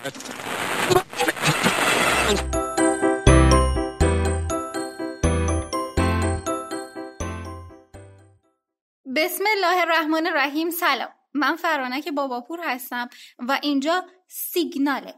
بسم 0.00 0.12
الله 9.56 9.80
الرحمن 9.80 10.26
الرحیم. 10.26 10.70
سلام. 10.70 11.08
من 11.34 11.56
فرانک 11.56 12.08
باباپور 12.08 12.60
هستم 12.64 13.08
و 13.38 13.58
اینجا 13.62 14.04
سیگناله. 14.28 15.14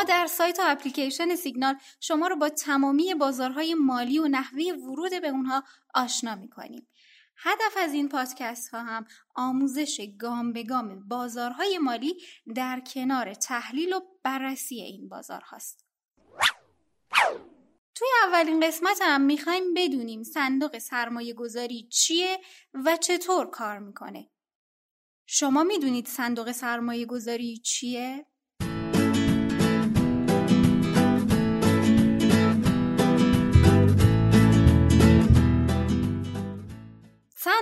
ما 0.00 0.04
در 0.04 0.26
سایت 0.26 0.58
و 0.60 0.62
اپلیکیشن 0.66 1.36
سیگنال 1.36 1.76
شما 2.00 2.26
رو 2.26 2.36
با 2.36 2.48
تمامی 2.48 3.14
بازارهای 3.14 3.74
مالی 3.74 4.18
و 4.18 4.28
نحوه 4.28 4.62
ورود 4.62 5.10
به 5.22 5.28
اونها 5.28 5.64
آشنا 5.94 6.34
می‌کنیم. 6.34 6.88
هدف 7.36 7.76
از 7.76 7.92
این 7.92 8.08
پادکست 8.08 8.68
ها 8.68 8.82
هم 8.82 9.06
آموزش 9.34 10.08
گام 10.18 10.52
به 10.52 10.62
گام 10.62 11.08
بازارهای 11.08 11.78
مالی 11.78 12.14
در 12.54 12.80
کنار 12.80 13.34
تحلیل 13.34 13.92
و 13.92 14.00
بررسی 14.22 14.80
این 14.80 15.08
بازار 15.08 15.40
هاست. 15.40 15.84
توی 17.94 18.08
اولین 18.24 18.60
قسمت 18.66 18.98
هم 19.02 19.20
می‌خوایم 19.20 19.74
بدونیم 19.74 20.22
صندوق 20.22 20.78
سرمایه 20.78 21.34
گذاری 21.34 21.88
چیه 21.92 22.40
و 22.74 22.96
چطور 22.96 23.50
کار 23.50 23.78
می‌کنه. 23.78 24.30
شما 25.26 25.64
می‌دونید 25.64 26.08
صندوق 26.08 26.52
سرمایه 26.52 27.06
گذاری 27.06 27.56
چیه؟ 27.56 28.26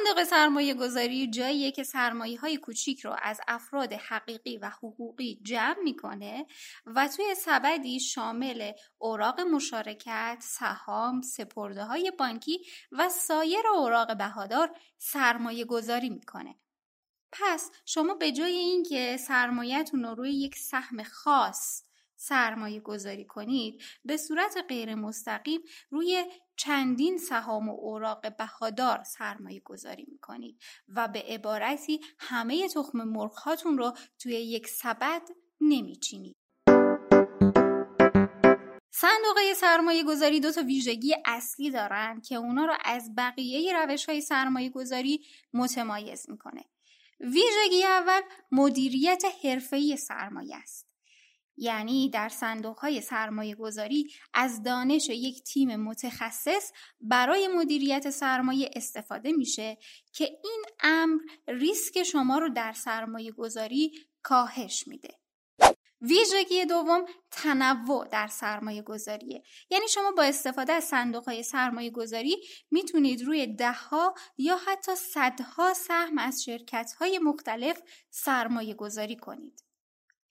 صندوق 0.09 0.25
سرمایه 0.25 0.75
گذاری 0.75 1.31
جاییه 1.31 1.73
که 1.73 1.83
سرمایه 1.83 2.41
های 2.41 2.56
کوچیک 2.56 3.01
رو 3.01 3.17
از 3.23 3.41
افراد 3.48 3.92
حقیقی 3.92 4.56
و 4.56 4.70
حقوقی 4.70 5.41
جمع 5.42 5.78
می‌کنه 5.84 6.47
و 6.87 7.09
توی 7.09 7.34
سبدی 7.34 8.00
شامل 8.00 8.73
اوراق 8.98 9.41
مشارکت، 9.41 10.39
سهام، 10.41 11.23
سپرده 11.23 11.84
های 11.84 12.12
بانکی 12.19 12.59
و 12.92 13.09
سایر 13.09 13.67
اوراق 13.75 14.17
بهادار 14.17 14.70
سرمایه 14.98 15.65
گذاری 15.65 16.11
می‌کنه. 16.11 16.55
پس 17.33 17.70
شما 17.87 18.15
به 18.15 18.33
جای 18.33 18.56
اینکه 18.56 19.17
سرمایهتون 19.17 20.03
رو 20.03 20.15
روی 20.15 20.33
یک 20.33 20.56
سهم 20.56 21.03
خاص 21.03 21.88
سرمایه 22.20 22.80
گذاری 22.80 23.24
کنید 23.24 23.83
به 24.05 24.16
صورت 24.16 24.56
غیر 24.69 24.94
مستقیم 24.94 25.61
روی 25.91 26.25
چندین 26.56 27.19
سهام 27.19 27.69
و 27.69 27.72
اوراق 27.72 28.36
بهادار 28.36 29.02
سرمایه 29.02 29.60
گذاری 29.64 30.06
می 30.08 30.19
کنید 30.19 30.60
و 30.88 31.08
به 31.08 31.22
عبارتی 31.28 32.00
همه 32.19 32.69
تخم 32.69 33.05
مرغ 33.05 33.48
رو 33.64 33.92
توی 34.19 34.33
یک 34.33 34.69
سبد 34.69 35.22
نمیچینید. 35.60 36.36
صندوق 38.91 39.53
سرمایه 39.56 40.05
گذاری 40.05 40.41
دو 40.41 40.53
تا 40.53 40.62
ویژگی 40.62 41.14
اصلی 41.25 41.70
دارن 41.70 42.20
که 42.20 42.34
اونا 42.34 42.64
رو 42.64 42.75
از 42.84 43.14
بقیه 43.16 43.82
روش 43.82 44.08
های 44.08 44.20
سرمایه 44.20 44.70
گذاری 44.70 45.25
متمایز 45.53 46.30
می‌کنه. 46.30 46.64
ویژگی 47.20 47.84
اول 47.84 48.20
مدیریت 48.53 49.22
حرفه‌ای 49.44 49.97
سرمایه 49.97 50.56
است. 50.56 50.88
یعنی 51.59 52.11
در 52.11 52.28
صندوق 52.28 52.78
های 52.78 53.01
سرمایه 53.01 53.55
گذاری 53.55 54.11
از 54.34 54.62
دانش 54.62 55.09
یک 55.09 55.42
تیم 55.42 55.77
متخصص 55.77 56.73
برای 57.00 57.48
مدیریت 57.48 58.10
سرمایه 58.10 58.71
استفاده 58.77 59.32
میشه 59.32 59.78
که 60.12 60.25
این 60.25 60.65
امر 60.81 61.21
ریسک 61.49 62.03
شما 62.03 62.38
رو 62.38 62.49
در 62.49 62.72
سرمایه 62.72 63.32
گذاری 63.32 63.93
کاهش 64.22 64.88
میده. 64.88 65.19
ویژگی 66.00 66.65
دوم 66.65 67.05
تنوع 67.31 68.09
در 68.09 68.27
سرمایه 68.27 68.82
گذاریه 68.82 69.43
یعنی 69.71 69.88
شما 69.88 70.12
با 70.12 70.22
استفاده 70.22 70.72
از 70.72 70.84
صندوق 70.84 71.25
های 71.25 71.43
سرمایه 71.43 71.91
گذاری 71.91 72.37
می‌تونید 72.71 73.22
روی 73.22 73.47
دهها 73.47 74.15
یا 74.38 74.56
حتی 74.66 74.94
صدها 74.94 75.75
سهم 75.75 76.19
از 76.19 76.44
شرکت 76.44 76.93
های 76.99 77.19
مختلف 77.19 77.82
سرمایه 78.11 78.75
گذاری 78.75 79.16
کنید 79.16 79.68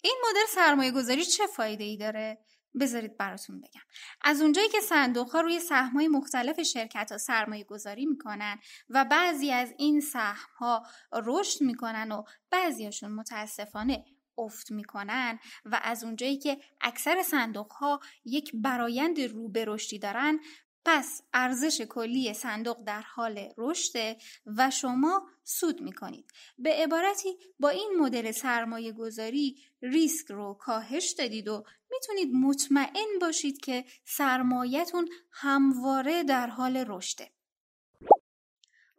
این 0.03 0.17
مدل 0.29 0.45
سرمایه 0.49 0.91
گذاری 0.91 1.25
چه 1.25 1.47
فایده 1.47 1.83
ای 1.83 1.97
داره؟ 1.97 2.37
بذارید 2.79 3.17
براتون 3.17 3.61
بگم 3.61 3.81
از 4.21 4.41
اونجایی 4.41 4.69
که 4.69 4.81
صندوق 4.81 5.29
ها 5.29 5.41
روی 5.41 5.59
سهم 5.59 5.93
های 5.93 6.07
مختلف 6.07 6.61
شرکت 6.61 7.11
ها 7.11 7.17
سرمایه 7.17 7.63
گذاری 7.63 8.05
می‌کنن 8.05 8.59
و 8.89 9.05
بعضی 9.05 9.51
از 9.51 9.73
این 9.77 10.01
سهم 10.01 10.49
ها 10.57 10.83
رشد 11.13 11.61
می‌کنن 11.61 12.11
و 12.11 12.23
بعضیاشون 12.51 13.11
متاسفانه 13.11 14.05
افت 14.37 14.71
می‌کنن 14.71 15.39
و 15.65 15.79
از 15.83 16.03
اونجایی 16.03 16.37
که 16.37 16.57
اکثر 16.81 17.23
صندوق 17.23 17.71
ها 17.71 17.99
یک 18.25 18.51
برایند 18.53 19.19
رو 19.19 19.49
به 19.49 19.65
رشدی 19.65 19.99
دارن 19.99 20.39
پس 20.87 21.21
ارزش 21.33 21.81
کلی 21.81 22.33
صندوق 22.33 22.83
در 22.83 23.01
حال 23.01 23.49
رشده 23.57 24.17
و 24.45 24.69
شما 24.69 25.27
سود 25.43 25.81
می 25.81 25.93
کنید. 25.93 26.31
به 26.57 26.69
عبارتی 26.69 27.37
با 27.59 27.69
این 27.69 27.93
مدل 27.99 28.31
سرمایه 28.31 28.91
گذاری 28.91 29.57
ریسک 29.81 30.31
رو 30.31 30.53
کاهش 30.53 31.11
دادید 31.11 31.47
و 31.47 31.63
می‌تونید 31.91 32.33
مطمئن 32.33 33.19
باشید 33.21 33.57
که 33.57 33.85
سرمایهتون 34.05 35.09
همواره 35.31 36.23
در 36.23 36.47
حال 36.47 36.85
رشده. 36.87 37.31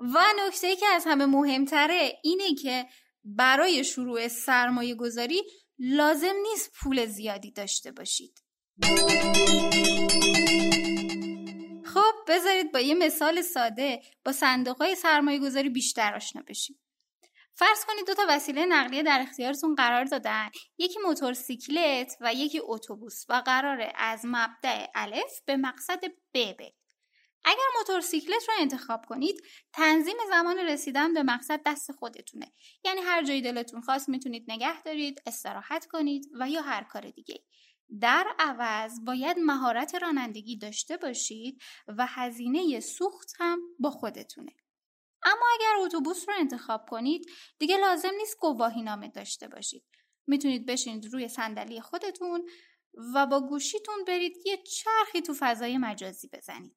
و 0.00 0.19
نکته 0.47 0.76
که 0.76 0.87
از 0.87 1.05
همه 1.06 1.26
مهمتره 1.26 2.19
اینه 2.22 2.55
که 2.55 2.87
برای 3.25 3.84
شروع 3.84 4.28
سرمایه 4.28 4.94
گذاری 4.94 5.43
لازم 5.78 6.34
نیست 6.43 6.72
پول 6.81 7.06
زیادی 7.06 7.50
داشته 7.50 7.93
باشید. 7.93 8.43
خب 11.94 12.15
بذارید 12.28 12.72
با 12.72 12.81
یه 12.81 12.94
مثال 12.94 13.43
ساده 13.43 14.03
با 14.25 14.32
صندوق 14.32 14.76
های 14.76 14.94
سرمایه 14.94 15.38
گذاری 15.38 15.69
بیشتر 15.69 16.15
آشنا 16.15 16.43
بشیم. 16.49 16.81
فرض 17.54 17.84
کنید 17.84 18.06
دو 18.06 18.15
تا 18.15 18.22
وسیله 18.28 18.66
نقلیه 18.66 19.03
در 19.03 19.21
اختیارتون 19.21 19.75
قرار 19.75 20.04
دادن. 20.04 20.50
یکی 20.78 20.99
موتورسیکلت 21.06 22.16
و 22.21 22.34
یکی 22.34 22.60
اتوبوس 22.65 23.25
و 23.28 23.43
قراره 23.47 23.93
از 23.97 24.21
مبدع 24.25 24.87
الف 24.94 25.41
به 25.47 25.56
مقصد 25.56 26.04
ب 26.04 26.10
برید. 26.34 26.75
اگر 27.44 27.65
موتورسیکلت 27.78 28.49
رو 28.49 28.55
انتخاب 28.59 29.06
کنید 29.06 29.43
تنظیم 29.72 30.16
زمان 30.28 30.59
رسیدن 30.59 31.15
به 31.15 31.22
مقصد 31.22 31.60
دست 31.66 31.93
خودتونه. 31.93 32.53
یعنی 32.84 33.00
هر 33.00 33.22
جایی 33.25 33.43
دلتون 33.43 33.81
خواست 33.81 34.09
می‌تونید 34.09 34.44
نگه 34.49 34.82
دارید 34.82 35.22
استراحت 35.26 35.87
کنید 35.87 36.26
و 36.41 36.49
یا 36.49 36.62
هر 36.62 36.84
کار 36.84 37.10
دیگه 37.10 37.44
در 38.00 38.34
عوض 38.38 39.00
باید 39.04 39.38
مهارت 39.38 39.94
رانندگی 39.94 40.56
داشته 40.56 40.97
باشید 40.97 41.62
و 41.88 42.06
هزینه 42.06 42.81
سوخت 42.81 43.32
هم 43.38 43.60
با 43.78 43.91
خودتونه. 43.91 44.53
اما 45.22 45.47
اگر 45.54 45.84
اتوبوس 45.84 46.28
رو 46.28 46.34
انتخاب 46.38 46.88
کنید 46.88 47.31
دیگه 47.59 47.76
لازم 47.76 48.12
نیست 48.19 48.38
گواهی 48.41 48.82
نامه 48.82 49.09
داشته 49.09 49.49
باشید. 49.49 49.84
می‌تونید 50.26 50.66
بشینید 50.66 51.12
روی 51.12 51.28
صندلی 51.28 51.81
خودتون 51.81 52.49
و 53.15 53.26
با 53.26 53.41
گوشیتون 53.41 54.05
برید 54.06 54.37
یه 54.47 54.56
چرخی 54.56 55.20
تو 55.20 55.34
فضای 55.38 55.78
مجازی 55.78 56.28
بزنید. 56.32 56.76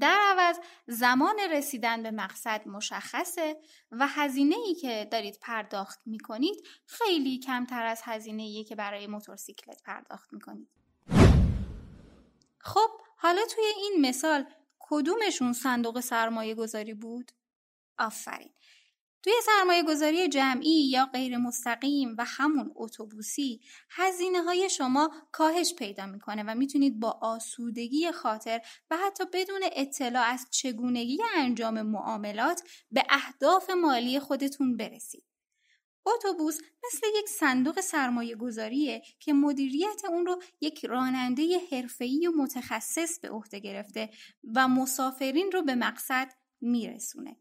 در 0.00 0.18
عوض 0.22 0.58
زمان 0.86 1.36
رسیدن 1.52 2.02
به 2.02 2.10
مقصد 2.10 2.68
مشخصه 2.68 3.56
و 3.90 4.06
هزینه 4.08 4.56
ای 4.66 4.74
که 4.74 5.08
دارید 5.12 5.38
پرداخت 5.42 6.00
می 6.06 6.18
کنید 6.18 6.66
خیلی 6.86 7.38
کمتر 7.38 7.86
از 7.86 8.00
هزینه 8.04 8.42
ای 8.42 8.64
که 8.64 8.76
برای 8.76 9.06
موتورسیکلت 9.06 9.82
پرداخت 9.82 10.32
می 10.32 10.40
کنید. 10.40 10.68
خب 12.58 12.90
حالا 13.16 13.40
توی 13.54 13.64
این 13.64 14.06
مثال 14.06 14.44
کدومشون 14.78 15.52
صندوق 15.52 16.00
سرمایه 16.00 16.54
گذاری 16.54 16.94
بود؟ 16.94 17.32
آفرین. 17.98 18.50
توی 19.28 19.36
سرمایه 19.46 19.82
گذاری 19.82 20.28
جمعی 20.28 20.88
یا 20.90 21.06
غیر 21.06 21.36
مستقیم 21.36 22.14
و 22.18 22.24
همون 22.24 22.72
اتوبوسی 22.76 23.60
هزینه 23.90 24.42
های 24.42 24.70
شما 24.70 25.10
کاهش 25.32 25.74
پیدا 25.74 26.06
می‌کنه 26.06 26.42
و 26.42 26.54
می‌تونید 26.54 27.00
با 27.00 27.18
آسودگی 27.22 28.12
خاطر 28.12 28.60
و 28.90 28.96
حتی 28.96 29.24
بدون 29.32 29.60
اطلاع 29.72 30.24
از 30.26 30.46
چگونگی 30.50 31.18
انجام 31.36 31.82
معاملات 31.82 32.62
به 32.90 33.04
اهداف 33.10 33.70
مالی 33.70 34.20
خودتون 34.20 34.76
برسید. 34.76 35.24
اتوبوس 36.06 36.58
مثل 36.86 37.06
یک 37.18 37.28
صندوق 37.28 37.80
سرمایه 37.80 38.36
گذاریه 38.36 39.02
که 39.20 39.32
مدیریت 39.32 40.02
اون 40.08 40.26
رو 40.26 40.42
یک 40.60 40.84
راننده 40.84 41.60
حرفه‌ای 41.72 42.26
و 42.26 42.32
متخصص 42.36 43.20
به 43.20 43.30
عهده 43.30 43.58
گرفته 43.58 44.10
و 44.54 44.68
مسافرین 44.68 45.52
رو 45.52 45.62
به 45.62 45.74
مقصد 45.74 46.32
میرسونه. 46.60 47.36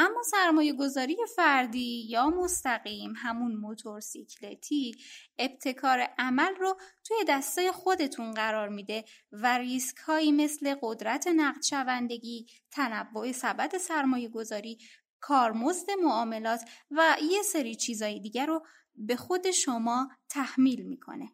اما 0.00 0.22
سرمایه 0.22 0.72
گذاری 0.72 1.16
فردی 1.36 2.06
یا 2.08 2.30
مستقیم 2.30 3.12
همون 3.16 3.56
موتورسیکلتی 3.56 4.94
ابتکار 5.38 6.08
عمل 6.18 6.54
رو 6.60 6.76
توی 7.04 7.16
دسته 7.28 7.72
خودتون 7.72 8.30
قرار 8.30 8.68
میده 8.68 9.04
و 9.32 9.58
ریسک 9.58 9.96
هایی 9.96 10.32
مثل 10.32 10.74
قدرت 10.82 11.26
نقد 11.26 11.62
شوندگی، 11.62 12.46
تنوع 12.70 13.32
سبد 13.32 13.78
سرمایه 13.78 14.28
گذاری، 14.28 14.78
کارمزد 15.20 15.90
معاملات 16.02 16.60
و 16.90 17.16
یه 17.30 17.42
سری 17.42 17.74
چیزای 17.74 18.20
دیگر 18.20 18.46
رو 18.46 18.66
به 18.94 19.16
خود 19.16 19.50
شما 19.50 20.08
تحمیل 20.28 20.82
می‌کنه. 20.82 21.28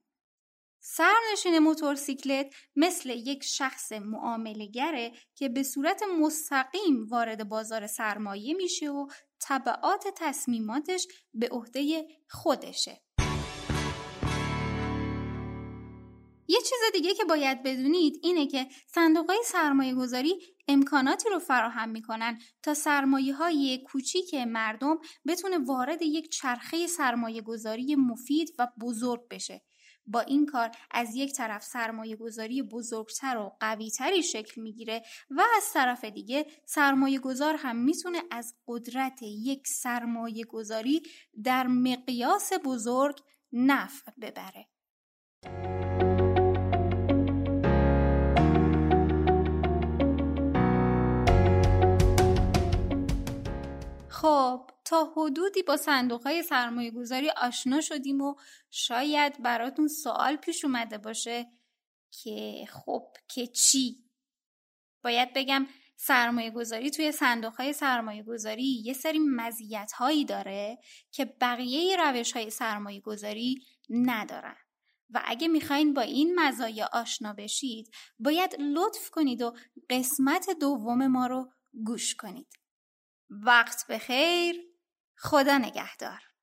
سرنشین 0.87 1.59
موتورسیکلت 1.59 2.55
مثل 2.77 3.11
یک 3.11 3.45
شخص 3.45 3.93
معاملگره 3.93 5.13
که 5.35 5.49
به 5.49 5.63
صورت 5.63 6.03
مستقیم 6.21 7.07
وارد 7.09 7.49
بازار 7.49 7.87
سرمایه 7.87 8.55
میشه 8.55 8.91
و 8.91 9.07
طبعات 9.41 10.05
تصمیماتش 10.17 11.07
به 11.35 11.49
عهده 11.49 12.07
خودشه. 12.29 13.03
یه 16.49 16.59
چیز 16.59 16.79
دیگه 16.93 17.15
که 17.15 17.25
باید 17.25 17.63
بدونید 17.63 18.21
اینه 18.23 18.47
که 18.47 18.67
صندوق 18.87 19.31
های 19.31 19.43
سرمایه 19.45 19.95
گذاری 19.95 20.35
امکاناتی 20.69 21.29
رو 21.29 21.39
فراهم 21.39 21.89
می‌کنن 21.89 22.39
تا 22.63 22.75
سرمایه 22.75 23.35
های 23.35 23.79
کوچیک 23.79 24.35
مردم 24.35 24.99
بتونه 25.27 25.59
وارد 25.59 26.03
یک 26.03 26.29
چرخه 26.29 26.87
سرمایه 26.87 27.43
گذاری 27.43 27.95
مفید 27.95 28.55
و 28.59 28.69
بزرگ 28.81 29.29
بشه 29.29 29.63
با 30.06 30.21
این 30.21 30.47
کار 30.47 30.71
از 30.91 31.15
یک 31.15 31.33
طرف 31.33 31.62
سرمایه 31.62 32.17
گذاری 32.17 32.62
بزرگتر 32.62 33.37
و 33.37 33.56
قویتری 33.61 34.23
شکل 34.23 34.61
می‌گیره 34.61 35.03
و 35.31 35.43
از 35.56 35.73
طرف 35.73 36.05
دیگه 36.05 36.47
سرمایه 36.67 37.19
گذار 37.19 37.55
هم 37.55 37.77
می‌تونه 37.77 38.23
از 38.31 38.55
قدرت 38.67 39.23
یک 39.23 39.69
سرمایه 39.69 40.45
گذاری 40.45 41.03
در 41.45 41.67
مقیاس 41.67 42.53
بزرگ 42.65 43.21
نفع 43.53 44.12
ببره. 44.23 44.67
خب 54.09 54.74
تا 54.85 55.13
حدودی 55.17 55.63
با 55.63 55.77
صندوق 55.77 56.23
های 56.23 56.43
سرمایه 56.43 56.91
گذاری 56.91 57.31
آشنا 57.31 57.81
شدیم 57.81 58.21
و 58.21 58.35
شاید 58.71 59.43
براتون 59.43 59.89
سوال 59.89 60.37
پیش 60.37 60.65
اومده 60.65 60.99
باشه 60.99 61.47
که 62.11 62.67
خب 62.71 63.07
که 63.29 63.47
چی؟ 63.47 64.05
باید 65.03 65.33
بگم 65.35 65.67
سرمایه 65.97 66.51
گذاری 66.51 66.91
توی 66.91 67.13
صندوق 67.13 67.55
های 67.55 67.73
سرمایه 67.73 68.23
گذاری 68.23 68.83
یه 68.85 68.93
سری 68.93 69.19
مزیت 69.19 69.93
هایی 69.93 70.25
داره 70.25 70.79
که 71.11 71.25
بقیه 71.25 71.97
روش 71.97 72.33
های 72.33 72.51
سرمایه 72.51 73.01
گذاری 73.01 73.67
ندارن. 73.91 74.57
و 75.11 75.23
اگه 75.25 75.49
می‌خواین 75.49 75.95
با 75.95 76.03
این 76.03 76.41
مزایا 76.41 76.89
آشنا 76.93 77.33
بشید 77.33 77.91
باید 78.19 78.57
لطف 78.61 79.11
کنید 79.11 79.43
و 79.43 79.55
قسمت 79.91 80.51
دوم 80.61 81.07
ما 81.07 81.27
رو 81.27 81.53
گوش 81.85 82.15
کنید. 82.15 82.49
وقت 83.31 83.87
بخیر 83.87 84.74
خدا 85.25 85.59
نگهدار. 85.59 86.34